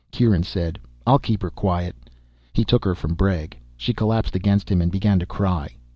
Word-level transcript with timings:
Kieran 0.09 0.41
said, 0.41 0.79
"I'll 1.05 1.19
keep 1.19 1.43
her 1.43 1.51
quiet." 1.51 1.95
He 2.53 2.65
took 2.65 2.83
her 2.85 2.95
from 2.95 3.13
Bregg. 3.13 3.59
She 3.77 3.93
collapsed 3.93 4.35
against 4.35 4.67
him 4.71 4.81
and 4.81 4.91
began 4.91 5.19
to 5.19 5.27
cry. 5.27 5.75